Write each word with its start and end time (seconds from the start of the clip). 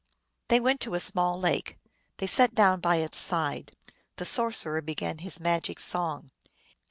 They 0.47 0.59
went 0.59 0.81
to 0.81 0.95
a 0.95 0.99
small 0.99 1.39
lake; 1.39 1.77
they 2.17 2.25
sat 2.25 2.55
down 2.55 2.79
by 2.79 2.95
its 2.95 3.19
side; 3.19 3.73
the 4.15 4.25
sorcerer 4.25 4.81
began 4.81 5.19
his 5.19 5.39
magic 5.39 5.77
song. 5.79 6.31